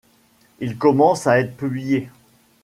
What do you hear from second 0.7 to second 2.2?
commence à être publié.